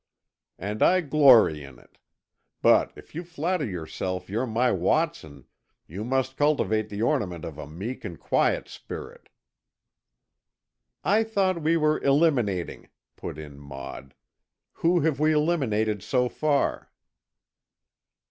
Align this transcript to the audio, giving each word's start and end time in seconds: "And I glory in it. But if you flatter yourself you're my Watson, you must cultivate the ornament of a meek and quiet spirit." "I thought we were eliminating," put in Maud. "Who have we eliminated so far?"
"And 0.57 0.81
I 0.81 1.01
glory 1.01 1.63
in 1.63 1.77
it. 1.77 1.99
But 2.63 2.91
if 2.95 3.13
you 3.13 3.23
flatter 3.23 3.67
yourself 3.67 4.31
you're 4.31 4.47
my 4.47 4.71
Watson, 4.71 5.45
you 5.85 6.03
must 6.03 6.37
cultivate 6.37 6.89
the 6.89 7.03
ornament 7.03 7.45
of 7.45 7.59
a 7.59 7.67
meek 7.67 8.03
and 8.03 8.19
quiet 8.19 8.67
spirit." 8.67 9.29
"I 11.03 11.23
thought 11.23 11.61
we 11.61 11.77
were 11.77 11.99
eliminating," 12.01 12.89
put 13.15 13.37
in 13.37 13.59
Maud. 13.59 14.15
"Who 14.81 15.01
have 15.01 15.19
we 15.19 15.33
eliminated 15.33 16.01
so 16.01 16.27
far?" 16.29 16.89